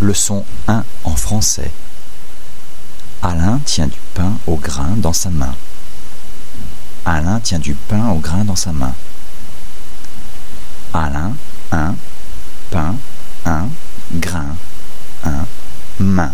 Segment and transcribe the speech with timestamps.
[0.00, 1.70] Leçon 1 en français.
[3.22, 5.54] Alain tient du pain au grain dans sa main.
[7.04, 8.94] Alain tient du pain au grain dans sa main.
[10.94, 11.32] Alain,
[11.70, 11.94] un,
[12.70, 12.94] pain,
[13.44, 13.68] un,
[14.14, 14.56] grain,
[15.24, 15.44] un,
[15.98, 16.32] main.